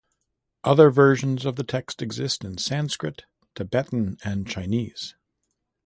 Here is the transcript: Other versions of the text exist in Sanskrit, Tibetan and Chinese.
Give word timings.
Other 0.63 0.89
versions 0.89 1.45
of 1.45 1.57
the 1.57 1.63
text 1.63 2.01
exist 2.01 2.43
in 2.43 2.57
Sanskrit, 2.57 3.25
Tibetan 3.53 4.17
and 4.23 4.47
Chinese. 4.47 5.13